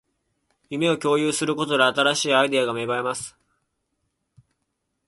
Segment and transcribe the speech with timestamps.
[0.71, 3.37] 夢を共有することで、新しいアイデアが芽生えます